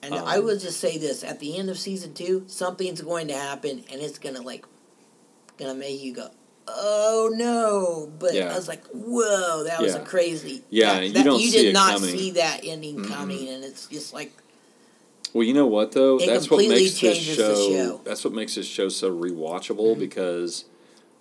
And 0.02 0.14
Um, 0.14 0.24
I 0.26 0.40
will 0.40 0.58
just 0.58 0.80
say 0.80 0.98
this: 0.98 1.24
at 1.24 1.40
the 1.40 1.58
end 1.58 1.70
of 1.70 1.78
season 1.78 2.14
two, 2.14 2.44
something's 2.48 3.02
going 3.02 3.28
to 3.28 3.34
happen, 3.36 3.84
and 3.92 4.02
it's 4.02 4.18
gonna 4.18 4.42
like, 4.42 4.66
gonna 5.58 5.74
make 5.76 6.02
you 6.02 6.14
go, 6.14 6.30
"Oh 6.68 7.30
no!" 7.36 8.10
But 8.18 8.34
Yeah. 8.34 8.54
I 8.54 8.56
was 8.56 8.68
like, 8.70 8.84
"Whoa, 8.94 9.64
that 9.66 9.82
was 9.82 9.96
a 9.96 10.00
crazy." 10.00 10.64
Yeah, 10.70 10.94
that, 10.96 11.08
you 11.08 11.14
that- 11.14 11.26
don't 11.26 11.42
you 11.42 11.50
see 11.50 11.64
did 11.64 11.74
not 11.74 11.96
coming. 11.96 12.18
see 12.18 12.32
that 12.32 12.62
ending 12.64 12.98
Mm-mm. 13.00 13.08
coming, 13.10 13.50
and 13.50 13.64
it's 13.64 13.88
just 13.88 14.14
like, 14.14 14.32
Well, 15.34 15.44
you 15.44 15.54
know 15.54 15.68
what 15.68 15.92
though? 15.92 16.18
It 16.18 16.26
that's 16.28 16.50
what 16.50 16.66
makes 16.68 17.00
this 17.02 17.18
show, 17.18 17.54
show. 17.70 18.02
That's 18.06 18.24
what 18.24 18.34
makes 18.34 18.56
this 18.56 18.66
show 18.68 18.90
so 18.90 19.12
rewatchable 19.16 20.00
because 20.00 20.66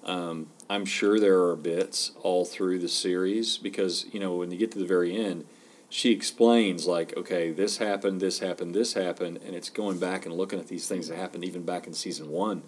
um, 0.04 0.47
I'm 0.70 0.85
sure 0.87 1.18
there 1.20 1.42
are 1.42 1.56
bits 1.56 2.12
all 2.23 2.44
through 2.47 2.78
the 2.78 2.88
series 2.88 3.58
because 3.58 4.06
you 4.12 4.18
know 4.20 4.37
when 4.37 4.50
you 4.52 4.56
get 4.56 4.70
to 4.73 4.78
the 4.78 4.87
very 4.87 5.14
end, 5.16 5.44
she 5.88 6.12
explains 6.12 6.87
like, 6.87 7.16
okay, 7.16 7.50
this 7.50 7.78
happened, 7.78 8.21
this 8.21 8.40
happened, 8.40 8.75
this 8.75 8.92
happened, 8.92 9.38
and 9.45 9.54
it's 9.54 9.71
going 9.71 9.99
back 9.99 10.26
and 10.26 10.35
looking 10.35 10.59
at 10.59 10.68
these 10.68 10.87
things 10.87 11.09
that 11.09 11.16
happened 11.16 11.45
even 11.45 11.62
back 11.64 11.87
in 11.87 11.95
season 11.95 12.30
one, 12.30 12.59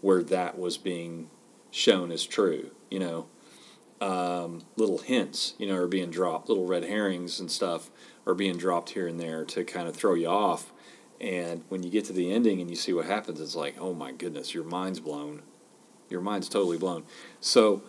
where 0.00 0.22
that 0.22 0.58
was 0.58 0.78
being 0.78 1.28
shown 1.70 2.10
as 2.10 2.24
true. 2.24 2.70
You 2.90 3.00
know, 3.00 3.26
um, 4.00 4.62
little 4.76 4.98
hints, 4.98 5.54
you 5.58 5.66
know, 5.66 5.76
are 5.76 5.86
being 5.86 6.10
dropped, 6.10 6.48
little 6.48 6.66
red 6.66 6.84
herrings 6.84 7.38
and 7.38 7.50
stuff 7.50 7.90
are 8.26 8.34
being 8.34 8.56
dropped 8.56 8.90
here 8.90 9.06
and 9.06 9.20
there 9.20 9.44
to 9.44 9.64
kind 9.64 9.88
of 9.88 9.96
throw 9.96 10.14
you 10.14 10.28
off. 10.28 10.72
And 11.20 11.64
when 11.68 11.82
you 11.82 11.90
get 11.90 12.06
to 12.06 12.12
the 12.12 12.32
ending 12.32 12.60
and 12.60 12.70
you 12.70 12.76
see 12.76 12.92
what 12.92 13.04
happens, 13.04 13.40
it's 13.40 13.54
like, 13.54 13.76
oh 13.78 13.92
my 13.92 14.12
goodness, 14.12 14.54
your 14.54 14.64
mind's 14.64 15.00
blown. 15.00 15.42
Your 16.08 16.20
mind's 16.22 16.48
totally 16.48 16.78
blown. 16.78 17.04
So, 17.40 17.82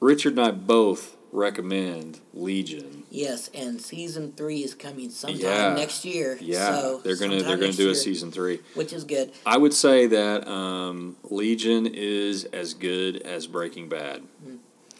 Richard 0.00 0.36
and 0.36 0.42
I 0.42 0.50
both 0.50 1.13
recommend 1.34 2.20
Legion. 2.32 3.02
Yes, 3.10 3.50
and 3.52 3.80
season 3.80 4.32
three 4.36 4.62
is 4.62 4.74
coming 4.74 5.10
sometime 5.10 5.40
Yeah. 5.40 5.74
next 5.74 6.04
year. 6.04 6.38
Yeah, 6.40 6.80
so 6.80 7.00
they're 7.04 7.16
gonna 7.16 7.42
they're 7.42 7.56
gonna 7.56 7.72
do 7.72 7.90
a 7.90 7.94
season 7.94 8.30
three. 8.30 8.60
which 8.74 8.92
is 8.92 9.04
good. 9.04 9.32
I 9.44 9.58
would 9.58 9.74
say 9.74 10.06
that 10.06 10.48
um, 10.48 11.16
Legion 11.24 11.86
is 11.86 12.44
as 12.44 12.72
good 12.74 13.16
as 13.22 13.46
Breaking 13.46 13.88
Bad. 13.88 14.22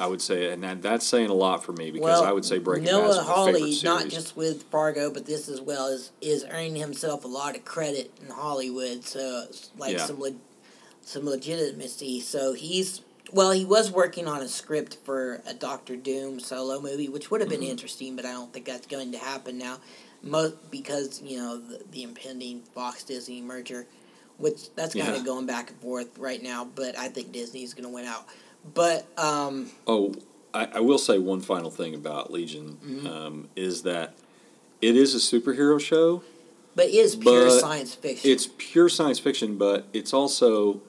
I 0.00 0.08
would 0.08 0.20
say, 0.20 0.50
and 0.50 0.64
that, 0.64 0.82
that's 0.82 1.06
saying 1.06 1.30
a 1.30 1.34
lot 1.34 1.64
for 1.64 1.70
me 1.72 1.92
because 1.92 2.04
well, 2.04 2.24
I 2.24 2.32
would 2.32 2.44
say 2.44 2.58
Breaking 2.58 2.86
Bad 2.86 2.90
Noah 2.92 3.08
is 3.10 3.16
my 3.18 3.22
favorite 3.22 3.32
Hawley, 3.60 3.78
not 3.84 4.08
just 4.08 4.36
with 4.36 4.64
Fargo, 4.64 5.08
but 5.08 5.24
this 5.24 5.48
as 5.48 5.60
well, 5.60 5.86
is 5.86 6.10
is 6.20 6.44
earning 6.50 6.74
himself 6.74 7.24
a 7.24 7.28
lot 7.28 7.54
of 7.54 7.64
credit 7.64 8.10
in 8.20 8.28
Hollywood. 8.28 9.04
So 9.04 9.46
like 9.78 9.92
Yeah. 9.92 10.04
some 10.06 10.18
le- 10.18 10.34
some 11.02 11.24
legitimacy. 11.26 12.18
So 12.20 12.54
he's 12.54 13.02
well, 13.32 13.50
he 13.52 13.64
was 13.64 13.90
working 13.90 14.28
on 14.28 14.42
a 14.42 14.48
script 14.48 14.98
for 15.04 15.40
a 15.46 15.54
Doctor 15.54 15.96
Doom 15.96 16.38
solo 16.40 16.80
movie, 16.80 17.08
which 17.08 17.30
would 17.30 17.40
have 17.40 17.50
been 17.50 17.60
Mm-hmm. 17.60 17.70
interesting, 17.70 18.16
but 18.16 18.24
I 18.24 18.32
don't 18.32 18.52
think 18.52 18.66
that's 18.66 18.86
going 18.86 19.12
to 19.12 19.18
happen 19.18 19.58
now, 19.58 19.78
mo- 20.22 20.52
because 20.70 21.20
you 21.22 21.38
know 21.38 21.56
the, 21.58 21.82
the 21.90 22.02
impending 22.02 22.60
Fox 22.74 23.02
Disney 23.04 23.40
merger, 23.40 23.86
which 24.38 24.74
that's 24.74 24.94
kind 24.94 25.08
Yeah. 25.14 25.16
of 25.20 25.24
going 25.24 25.46
back 25.46 25.70
and 25.70 25.80
forth 25.80 26.16
right 26.18 26.42
now. 26.42 26.64
But 26.74 26.98
I 26.98 27.08
think 27.08 27.32
Disney's 27.32 27.74
going 27.74 27.84
to 27.88 27.94
win 27.94 28.04
out. 28.04 28.26
But 28.74 29.06
um, 29.18 29.70
Oh, 29.86 30.14
I, 30.52 30.66
I 30.74 30.80
will 30.80 30.98
say 30.98 31.18
one 31.18 31.40
final 31.40 31.70
thing 31.70 31.94
about 31.94 32.32
Legion 32.32 32.78
Mm-hmm. 32.84 33.06
um, 33.06 33.48
is 33.56 33.82
that 33.82 34.14
it 34.82 34.96
is 34.96 35.14
a 35.14 35.18
superhero 35.18 35.80
show. 35.80 36.22
but 36.76 36.86
it 36.86 36.94
is 36.94 37.16
pure 37.16 37.48
science 37.50 37.94
fiction. 37.94 38.30
It's 38.30 38.48
pure 38.58 38.88
science 38.90 39.18
fiction, 39.18 39.56
but 39.56 39.86
it's 39.94 40.12
also 40.12 40.80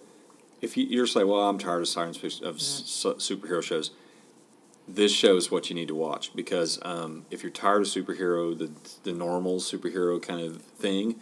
if 0.66 0.76
you, 0.76 0.86
you're 0.86 1.08
saying, 1.08 1.28
"Well, 1.28 1.48
I'm 1.48 1.58
tired 1.58 1.82
of 1.82 1.88
science 1.88 2.18
fiction 2.18 2.46
of 2.46 2.58
s- 2.58 2.84
superhero 2.86 3.64
shows." 3.64 3.92
This 4.88 5.12
show 5.12 5.36
is 5.36 5.50
what 5.50 5.70
you 5.70 5.76
need 5.76 5.88
to 5.88 5.96
watch 5.96 6.36
because 6.36 6.80
um, 6.84 7.26
if 7.32 7.42
you're 7.42 7.52
tired 7.52 7.82
of 7.84 7.88
superhero, 7.88 8.58
the 8.58 8.72
the 9.04 9.14
normal 9.14 9.60
superhero 9.60 10.22
kind 10.22 10.42
of 10.42 10.62
thing, 10.62 11.16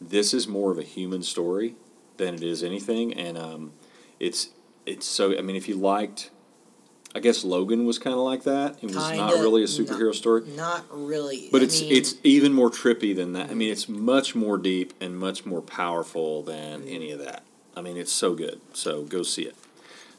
this 0.00 0.32
is 0.32 0.46
more 0.46 0.70
of 0.70 0.78
a 0.78 0.82
human 0.82 1.22
story 1.22 1.74
than 2.18 2.34
it 2.34 2.42
is 2.42 2.62
anything, 2.62 3.12
and 3.14 3.36
um, 3.36 3.72
it's 4.20 4.50
it's 4.86 5.06
so. 5.06 5.36
I 5.36 5.42
mean, 5.42 5.56
if 5.56 5.68
you 5.68 5.76
liked, 5.76 6.30
I 7.14 7.20
guess 7.20 7.44
Logan 7.44 7.84
was 7.84 7.98
kind 7.98 8.14
of 8.14 8.20
like 8.20 8.44
that. 8.44 8.78
It 8.82 8.86
was 8.86 8.96
not 8.96 9.32
Kinda, 9.32 9.42
really 9.42 9.62
a 9.62 9.66
superhero 9.66 10.14
story. 10.14 10.42
Not 10.56 10.84
really. 10.90 11.48
But 11.52 11.60
I 11.60 11.64
it's 11.64 11.80
mean, 11.82 11.92
it's 11.92 12.14
even 12.24 12.52
more 12.52 12.70
trippy 12.70 13.14
than 13.14 13.32
that. 13.34 13.50
I 13.50 13.54
mean, 13.54 13.70
it's 13.70 13.88
much 13.88 14.34
more 14.34 14.56
deep 14.56 14.94
and 15.00 15.18
much 15.18 15.44
more 15.44 15.60
powerful 15.62 16.42
than 16.42 16.86
any 16.88 17.10
of 17.10 17.18
that. 17.18 17.44
I 17.76 17.80
mean, 17.80 17.96
it's 17.96 18.12
so 18.12 18.34
good. 18.34 18.60
So 18.74 19.02
go 19.02 19.22
see 19.22 19.42
it. 19.42 19.56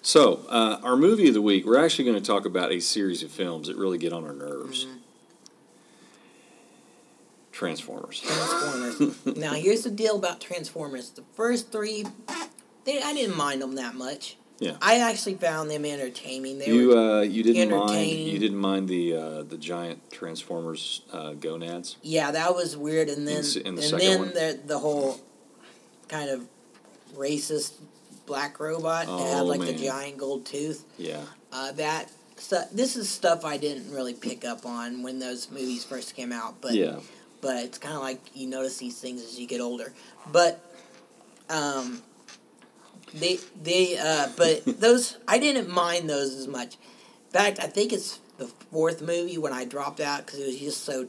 So 0.02 0.42
uh, 0.50 0.80
our 0.84 0.98
movie 0.98 1.28
of 1.30 1.34
the 1.34 1.42
week, 1.42 1.66
we're 1.66 1.84
actually 1.84 2.06
going 2.06 2.18
to 2.22 2.26
talk 2.26 2.46
about 2.46 2.72
a 2.72 2.80
series 2.82 3.24
of 3.24 3.32
films 3.32 3.68
that 3.68 3.78
really 3.78 3.98
get 3.98 4.12
on 4.12 4.26
our 4.26 4.34
nerves. 4.34 4.86
Mm-hmm. 4.86 4.98
Transformers. 7.52 8.20
Transformers. 8.22 9.26
now 9.38 9.54
here's 9.54 9.84
the 9.84 9.92
deal 9.92 10.18
about 10.18 10.42
Transformers. 10.42 11.12
The 11.12 11.24
first 11.36 11.72
three, 11.72 12.06
they, 12.84 13.02
I 13.02 13.14
didn't 13.14 13.38
mind 13.38 13.62
them 13.62 13.76
that 13.76 13.94
much. 13.96 14.38
Yeah. 14.60 14.76
I 14.82 15.00
actually 15.00 15.36
found 15.36 15.70
them 15.70 15.86
entertaining. 15.86 16.58
They 16.60 16.68
You 16.68 16.90
were, 16.90 16.98
uh, 16.98 17.22
you 17.22 17.44
didn't 17.44 17.70
mind 17.70 18.08
you 18.10 18.40
didn't 18.40 18.58
mind 18.58 18.88
the 18.88 19.16
uh, 19.16 19.44
the 19.44 19.58
giant 19.58 20.10
Transformers 20.12 21.02
uh, 21.12 21.34
gonads. 21.34 21.98
yeah, 22.02 22.32
that 22.32 22.56
was 22.56 22.78
weird. 22.78 23.10
And 23.10 23.28
then 23.28 23.40
s- 23.40 23.56
in 23.56 23.76
the 23.76 23.84
and 23.84 24.00
then 24.00 24.20
one. 24.20 24.34
the 24.34 24.60
the 24.66 24.80
whole 24.80 25.20
kind 26.08 26.30
of 26.30 26.48
racist 27.16 27.74
black 28.26 28.60
robot 28.60 29.06
that 29.06 29.20
had 29.20 29.42
Oh, 29.42 29.46
like 29.46 29.62
the 29.62 29.74
giant 29.74 30.18
gold 30.18 30.46
tooth. 30.46 30.86
Yeah. 30.98 31.22
Uh, 31.52 31.72
that 31.74 32.12
so, 32.38 32.64
this 32.72 32.96
is 32.96 33.10
stuff 33.10 33.46
I 33.46 33.58
didn't 33.58 33.92
really 33.92 34.14
pick 34.14 34.44
up 34.44 34.66
on 34.66 35.04
when 35.04 35.20
those 35.20 35.50
movies 35.50 35.84
first 35.84 36.16
came 36.16 36.32
out. 36.32 36.62
But 36.62 36.74
yeah. 36.74 36.98
but 37.42 37.64
it's 37.64 37.78
kind 37.78 37.96
of 37.96 38.02
like 38.02 38.20
you 38.34 38.48
notice 38.48 38.78
these 38.78 39.00
things 39.00 39.22
as 39.22 39.40
you 39.40 39.48
get 39.48 39.62
older. 39.62 39.94
But 40.32 40.64
um, 41.50 42.02
they 43.14 43.40
they 43.62 43.98
uh, 43.98 44.30
but 44.36 44.64
those 44.80 45.18
I 45.28 45.40
didn't 45.40 45.70
mind 45.70 46.10
those 46.10 46.36
as 46.36 46.48
much. 46.48 46.76
In 47.28 47.40
fact, 47.40 47.60
I 47.60 47.68
think 47.68 47.94
it's 47.94 48.20
the 48.38 48.48
fourth 48.72 49.02
movie 49.02 49.38
when 49.38 49.54
I 49.54 49.66
dropped 49.66 50.00
out 50.00 50.26
because 50.26 50.40
it 50.40 50.48
was 50.48 50.60
just 50.60 50.84
so 50.84 51.08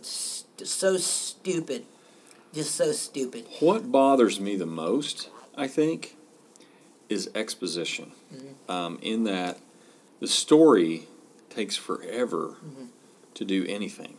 so 0.64 0.96
stupid, 0.96 1.84
just 2.52 2.74
so 2.74 2.92
stupid. 2.92 3.46
What 3.60 3.90
bothers 3.90 4.40
me 4.40 4.56
the 4.56 4.66
most, 4.66 5.30
I 5.56 5.66
think, 5.68 6.16
is 7.08 7.30
exposition. 7.34 8.12
Mm-hmm. 8.34 8.70
Um, 8.70 8.98
in 9.02 9.24
that 9.24 9.58
the 10.20 10.26
story 10.28 11.08
takes 11.50 11.76
forever 11.76 12.56
Mm-hmm. 12.64 12.84
to 13.34 13.44
do 13.44 13.64
anything. 13.68 14.16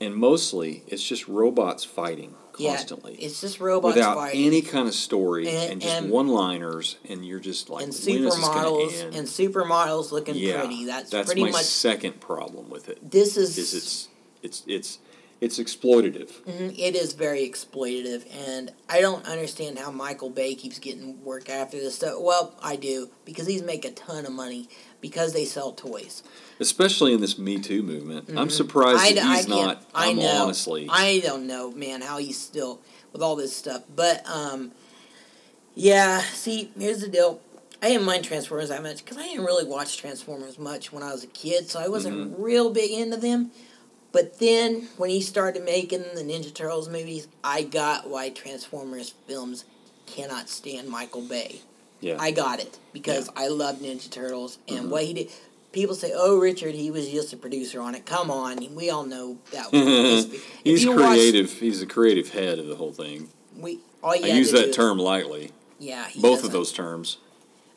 And 0.00 0.14
mostly 0.14 0.82
it's 0.86 1.02
just 1.02 1.26
robots 1.26 1.82
fighting 1.84 2.34
constantly. 2.52 3.16
Yeah, 3.18 3.26
it's 3.26 3.40
just 3.40 3.60
robots 3.60 3.94
without 3.96 4.16
fighting. 4.16 4.46
any 4.46 4.60
kind 4.60 4.86
of 4.88 4.94
story 4.94 5.48
and, 5.48 5.72
And- 5.72 5.82
just 5.82 6.02
one 6.06 6.28
liners 6.28 6.96
and 7.08 7.24
you're 7.24 7.40
just 7.40 7.70
like 7.70 7.84
and 7.84 7.92
when 7.92 7.98
is 8.16 8.22
this 8.24 8.38
gonna 8.38 8.60
supermodels 8.60 9.02
and 9.16 9.26
supermodels 9.26 10.12
looking 10.12 10.34
yeah, 10.34 10.58
pretty. 10.60 10.84
That's, 10.84 11.10
that's 11.10 11.26
pretty 11.28 11.44
my 11.44 11.50
much. 11.50 11.64
second 11.64 12.20
problem 12.20 12.68
with 12.68 12.88
it. 12.90 13.10
This 13.10 13.36
is 13.38 13.56
Is 13.56 13.74
it's 13.74 14.08
it's 14.42 14.62
it's 14.66 14.98
it's 15.40 15.58
exploitative. 15.58 16.30
Mhm, 16.46 16.78
It 16.78 16.94
is 16.96 17.12
very 17.12 17.48
exploitative, 17.48 18.24
and 18.48 18.72
I 18.88 19.00
don't 19.00 19.24
understand 19.26 19.78
how 19.78 19.90
Michael 19.90 20.30
Bay 20.30 20.54
keeps 20.54 20.78
getting 20.78 21.22
work 21.24 21.50
after 21.50 21.78
this 21.78 21.96
stuff. 21.96 22.14
Well, 22.20 22.54
I 22.62 22.76
do 22.76 23.10
because 23.24 23.46
he's 23.46 23.62
make 23.62 23.84
a 23.84 23.90
ton 23.90 24.24
of 24.26 24.32
money 24.32 24.68
because 25.00 25.32
they 25.34 25.44
sell 25.44 25.72
toys. 25.72 26.22
Especially 26.58 27.12
in 27.12 27.20
this 27.20 27.36
Me 27.38 27.58
Too 27.60 27.82
movement. 27.82 28.30
I'm 28.36 28.48
surprised 28.50 28.98
Mm-hmm. 29.16 29.18
I, 29.28 29.32
that 29.32 29.36
he's 29.36 29.48
not 29.48 29.84
I 29.94 30.12
know. 30.14 30.44
honestly. 30.44 30.86
I 30.90 31.20
don't 31.20 31.46
know, 31.46 31.70
man, 31.72 32.00
how 32.00 32.16
he's 32.18 32.38
still 32.40 32.80
with 33.12 33.20
all 33.22 33.36
this 33.36 33.54
stuff. 33.54 33.82
But 33.94 34.26
um, 34.28 34.72
yeah. 35.74 36.20
See, 36.20 36.70
here's 36.78 37.00
the 37.02 37.08
deal. 37.08 37.40
I 37.82 37.88
didn't 37.88 38.06
mind 38.06 38.24
Transformers 38.24 38.70
that 38.70 38.82
much 38.82 39.04
because 39.04 39.18
I 39.18 39.24
didn't 39.24 39.44
really 39.44 39.66
watch 39.66 39.98
Transformers 39.98 40.58
much 40.58 40.92
when 40.92 41.02
I 41.02 41.12
was 41.12 41.22
a 41.24 41.28
kid, 41.28 41.68
so 41.68 41.78
I 41.78 41.88
wasn't 41.88 42.16
Mm-hmm. 42.16 42.42
real 42.42 42.70
big 42.70 42.90
into 42.90 43.18
them. 43.18 43.50
But 44.16 44.38
then 44.38 44.88
when 44.96 45.10
he 45.10 45.20
started 45.20 45.62
making 45.62 46.00
the 46.14 46.22
Ninja 46.22 46.52
Turtles 46.54 46.88
movies, 46.88 47.28
I 47.44 47.60
got 47.62 48.08
why 48.08 48.30
Transformers 48.30 49.10
films 49.26 49.66
cannot 50.06 50.48
stand 50.48 50.88
Michael 50.88 51.20
Bay. 51.20 51.60
yeah. 52.00 52.16
I 52.18 52.30
got 52.30 52.58
it 52.58 52.78
because 52.94 53.28
I 53.36 53.48
love 53.48 53.76
Ninja 53.80 54.08
Turtles 54.10 54.56
and 54.68 54.78
Mm-hmm. 54.78 54.88
what 54.90 55.04
he 55.04 55.12
did. 55.12 55.30
People 55.72 55.94
say, 55.94 56.12
"Oh, 56.14 56.38
Richard, 56.38 56.74
he 56.74 56.90
was 56.90 57.10
just 57.10 57.34
a 57.34 57.36
producer 57.36 57.78
on 57.82 57.94
it." 57.94 58.06
Come 58.06 58.30
on, 58.30 58.74
we 58.74 58.88
all 58.88 59.04
know 59.04 59.36
that. 59.52 59.66
He's 60.64 60.82
you 60.84 60.92
watch- 60.92 61.08
creative. 61.18 61.52
He's 61.52 61.80
the 61.80 61.86
creative 61.86 62.30
head 62.30 62.58
of 62.58 62.68
the 62.68 62.76
whole 62.76 62.92
thing. 62.94 63.28
we 63.58 63.80
all 64.02 64.16
you 64.16 64.24
I 64.24 64.28
use 64.28 64.50
that 64.52 64.68
is- 64.70 64.76
term 64.76 64.96
lightly. 64.98 65.52
Yeah, 65.78 66.06
he 66.08 66.22
Both 66.22 66.42
of 66.42 66.52
those 66.52 66.72
terms. 66.72 67.18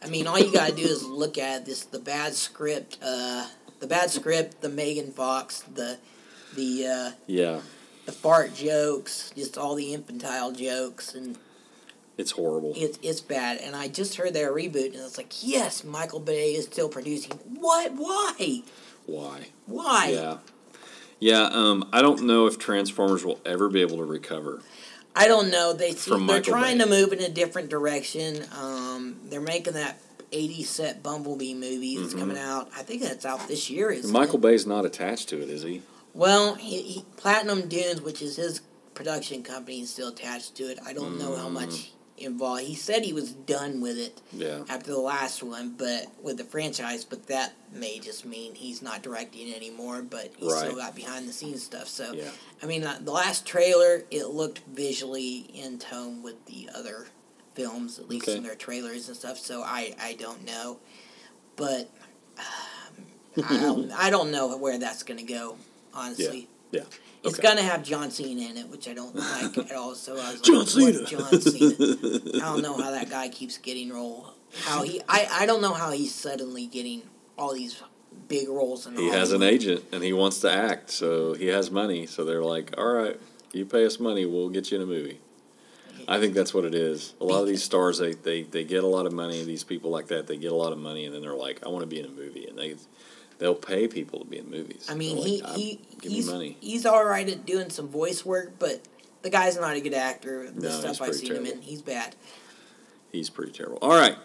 I 0.02 0.08
mean, 0.08 0.26
all 0.26 0.40
you 0.40 0.54
gotta 0.54 0.74
do 0.74 0.84
is 0.84 1.04
look 1.04 1.38
at 1.38 1.66
this: 1.66 1.84
the 1.84 2.00
bad 2.00 2.34
script, 2.34 2.98
uh, 3.04 3.48
the 3.82 3.88
bad 3.88 4.10
script, 4.10 4.62
the 4.62 4.70
Megan 4.70 5.12
Fox, 5.12 5.64
the 5.64 5.98
the 6.56 6.88
uh, 6.88 7.12
Yeah, 7.28 7.62
the 8.06 8.12
fart 8.12 8.54
jokes, 8.56 9.32
just 9.36 9.58
all 9.58 9.76
the 9.76 9.94
infantile 9.94 10.52
jokes, 10.52 11.14
and 11.16 11.38
it's 12.18 12.32
horrible. 12.32 12.74
it's 12.76 12.98
it's 13.02 13.22
bad. 13.22 13.58
And 13.60 13.76
I 13.76 13.88
just 13.88 14.16
heard 14.16 14.34
their 14.34 14.52
reboot, 14.54 14.88
and 14.94 14.96
it's 14.96 15.18
like, 15.18 15.34
yes, 15.42 15.84
Michael 15.84 16.20
Bay 16.20 16.54
is 16.54 16.66
still 16.66 16.90
producing. 16.90 17.32
What? 17.60 17.94
Why? 17.96 18.64
Why? 19.06 19.48
Why? 19.66 20.12
Yeah. 20.14 20.38
Yeah, 21.22 21.50
um, 21.52 21.90
I 21.92 22.02
don't 22.02 22.24
know 22.24 22.46
if 22.48 22.58
Transformers 22.58 23.26
will 23.26 23.42
ever 23.46 23.68
be 23.68 23.82
able 23.82 23.98
to 23.98 24.06
recover. 24.06 24.62
I 25.16 25.28
don't 25.28 25.52
know. 25.52 25.74
They 25.74 25.92
From 25.92 26.28
they're 26.28 26.38
Michael 26.38 26.54
trying 26.54 26.78
Bay. 26.78 26.84
to 26.86 26.90
move 26.90 27.12
in 27.12 27.20
a 27.20 27.28
different 27.30 27.70
direction. 27.70 28.46
Um, 28.58 29.18
they're 29.26 29.42
making 29.42 29.74
that 29.74 30.00
80 30.32 30.64
set 30.64 31.04
Bumblebee 31.04 31.56
movie 31.56 31.98
that's 31.98 32.14
coming 32.14 32.38
out. 32.38 32.70
I 32.74 32.84
think 32.84 33.02
that's 33.02 33.26
out 33.26 33.46
this 33.50 33.70
year. 33.70 33.92
Is 33.92 34.06
Mm-hmm. 34.06 34.14
Michael 34.14 34.40
Bay's 34.40 34.66
not 34.66 34.86
attached 34.86 35.28
to 35.30 35.42
it, 35.42 35.50
is 35.50 35.64
he? 35.64 35.82
Well, 36.14 36.56
he, 36.56 36.82
he, 36.82 37.06
Platinum 37.18 37.68
Dunes, 37.68 38.02
which 38.02 38.22
is 38.22 38.36
his 38.36 38.62
production 38.94 39.44
company, 39.44 39.82
is 39.82 39.90
still 39.92 40.10
attached 40.10 40.56
to 40.56 40.64
it. 40.64 40.80
I 40.86 40.94
don't 40.94 41.18
know 41.18 41.36
how 41.36 41.48
Mm. 41.50 41.54
much 41.54 41.92
involved. 42.18 42.64
He 42.64 42.76
said 42.76 43.04
he 43.06 43.14
was 43.14 43.32
done 43.32 43.80
with 43.80 43.98
it 43.98 44.22
Yeah. 44.34 44.64
after 44.68 44.92
the 44.92 45.00
last 45.00 45.42
one, 45.42 45.76
but 45.78 46.08
with 46.22 46.36
the 46.38 46.44
franchise. 46.44 47.06
But 47.06 47.28
that 47.28 47.54
may 47.72 48.00
just 48.00 48.26
mean 48.26 48.56
he's 48.56 48.82
not 48.82 49.02
directing 49.02 49.54
anymore. 49.54 50.02
But 50.02 50.32
he 50.38 50.48
Right. 50.48 50.58
still 50.58 50.76
got 50.76 50.96
behind 50.96 51.30
the 51.30 51.34
scenes 51.34 51.64
stuff. 51.64 51.88
So, 51.88 52.12
Yeah. 52.14 52.32
I 52.62 52.66
mean, 52.66 52.84
uh, 52.84 53.00
the 53.02 53.12
last 53.12 53.46
trailer 53.46 54.04
it 54.12 54.26
looked 54.28 54.60
visually 54.68 55.50
in 55.54 55.80
tone 55.80 56.22
with 56.22 56.44
the 56.46 56.70
other 56.76 57.08
films, 57.54 58.00
at 58.00 58.10
least 58.10 58.28
Okay. 58.28 58.38
in 58.38 58.44
their 58.44 58.56
trailers 58.56 59.08
and 59.08 59.16
stuff. 59.16 59.40
So 59.40 59.62
I 59.62 59.96
I 60.00 60.14
don't 60.14 60.44
know, 60.44 60.80
but. 61.56 61.90
Um, 62.38 63.06
I 63.48 63.58
don't, 63.58 63.92
I 63.98 64.10
don't 64.10 64.32
know 64.32 64.58
where 64.58 64.78
that's 64.78 65.04
going 65.04 65.20
to 65.26 65.34
go, 65.34 65.56
honestly. 65.94 66.48
Yeah. 66.72 66.82
It's 67.24 67.38
Okay. 67.38 67.48
gonna 67.48 67.64
have 67.64 67.84
John 67.84 68.12
Cena 68.12 68.50
in 68.50 68.58
it, 68.58 68.70
which 68.70 68.88
I 68.88 68.94
don't 68.94 69.14
like 69.16 69.58
at 69.58 69.72
all. 69.74 69.96
So 69.96 70.14
I 70.14 70.32
was 70.32 70.42
John 70.44 70.60
like, 70.60 70.68
Cena. 70.68 71.06
John 71.06 71.42
Cena? 71.42 71.76
I 72.36 72.40
don't 72.54 72.62
know 72.62 72.78
how 72.78 72.92
that 72.92 73.10
guy 73.10 73.28
keeps 73.30 73.58
getting 73.58 73.90
role. 73.92 74.34
How 74.64 74.84
he? 74.84 75.02
I, 75.10 75.28
I 75.32 75.46
don't 75.46 75.62
know 75.62 75.74
how 75.74 75.92
he's 75.92 76.14
suddenly 76.16 76.66
getting 76.68 77.02
all 77.38 77.54
these 77.54 77.82
big 78.28 78.48
roles 78.50 78.86
in 78.88 78.96
he 78.96 79.10
has 79.10 79.32
an 79.32 79.44
agent 79.44 79.84
and 79.92 80.04
he 80.04 80.14
wants 80.14 80.40
to 80.42 80.52
act, 80.52 80.90
so 80.92 81.34
he 81.34 81.48
has 81.48 81.70
money. 81.72 82.06
So 82.06 82.24
they're 82.24 82.44
like, 82.44 82.74
"All 82.78 82.86
right, 82.94 83.20
you 83.54 83.66
pay 83.66 83.86
us 83.86 84.00
money, 84.00 84.26
we'll 84.26 84.50
get 84.50 84.72
you 84.72 84.78
in 84.78 84.84
a 84.84 84.88
movie." 84.88 85.20
I 86.08 86.20
think 86.20 86.34
that's 86.34 86.54
what 86.54 86.66
it 86.66 86.74
is. 86.74 87.14
A 87.22 87.24
lot 87.24 87.42
of 87.42 87.48
these 87.48 87.62
stars, 87.62 88.00
they, 88.00 88.14
they, 88.14 88.42
they 88.42 88.64
get 88.64 88.84
a 88.84 88.88
lot 88.88 89.06
of 89.06 89.14
money. 89.14 89.44
These 89.44 89.64
people 89.64 89.92
like 89.92 90.08
that, 90.08 90.26
they 90.26 90.38
get 90.38 90.52
a 90.52 90.56
lot 90.56 90.72
of 90.72 90.80
money, 90.80 91.06
and 91.06 91.14
then 91.14 91.22
they're 91.22 91.36
like, 91.36 91.64
"I 91.66 91.70
want 91.70 91.84
to 91.84 91.88
be 91.88 92.00
in 92.00 92.06
a 92.06 92.10
movie," 92.10 92.48
and 92.48 92.58
they 92.58 92.76
they'll 93.40 93.56
pay 93.56 93.88
people 93.88 94.20
to 94.20 94.26
be 94.26 94.38
in 94.38 94.50
movies. 94.50 94.86
I 94.90 94.94
mean, 94.96 95.18
he, 95.18 95.42
like, 95.42 95.56
he 95.56 95.80
give 96.02 96.12
he's 96.12 96.28
me 96.28 96.34
money. 96.34 96.58
he's 96.62 96.86
all 96.86 97.04
right 97.04 97.28
at 97.28 97.46
doing 97.46 97.70
some 97.72 97.88
voice 97.88 98.24
work, 98.26 98.54
but 98.60 98.82
the 99.24 99.30
guy's 99.30 99.58
not 99.60 99.76
a 99.76 99.82
good 99.82 99.94
actor. 99.94 100.50
The 100.52 100.62
No, 100.62 100.70
he's 100.70 100.80
stuff 100.80 101.02
I've 101.02 101.16
seen 101.16 101.32
him 101.32 101.44
terrible. 101.46 101.62
in, 101.62 101.62
he's 101.64 101.82
bad. 101.82 102.16
He's 103.12 103.30
pretty 103.30 103.52
terrible. 103.52 103.80
All 103.82 103.90
right, 103.98 104.16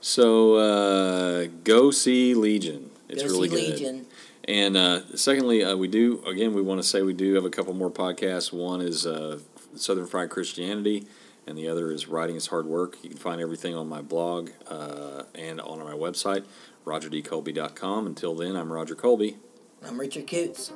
so 0.00 0.54
uh, 0.56 1.46
go 1.64 1.90
see 1.90 2.34
Legion. 2.34 2.90
It's 3.08 3.22
Go 3.22 3.30
really 3.30 3.48
see 3.48 3.56
good. 3.56 3.70
Legion. 3.72 4.06
And 4.46 4.76
uh, 4.76 5.16
secondly, 5.16 5.64
uh, 5.64 5.74
we 5.76 5.88
do 5.88 6.22
again. 6.26 6.52
We 6.52 6.60
want 6.60 6.82
to 6.82 6.86
say 6.86 7.00
we 7.02 7.14
do 7.14 7.32
have 7.34 7.44
a 7.46 7.50
couple 7.50 7.72
more 7.72 7.90
podcasts. 7.90 8.52
One 8.52 8.82
is 8.82 9.06
uh, 9.06 9.38
Southern 9.74 10.06
Fried 10.06 10.28
Christianity, 10.28 11.06
and 11.46 11.56
the 11.58 11.68
other 11.68 11.90
is 11.90 12.08
Writing 12.08 12.36
is 12.36 12.48
Hard 12.48 12.66
Work. 12.66 12.96
You 13.02 13.10
can 13.10 13.18
find 13.18 13.40
everything 13.40 13.74
on 13.74 13.88
my 13.88 14.02
blog 14.02 14.50
uh, 14.68 15.24
and 15.34 15.60
on 15.60 15.78
my 15.80 15.92
website, 15.92 16.44
rogerdcolby.com. 16.84 18.06
Until 18.06 18.34
then, 18.34 18.56
I'm 18.56 18.72
Roger 18.72 18.94
Colby. 18.94 19.38
I'm 19.82 19.98
Richard 19.98 20.26
Coots. 20.26 20.72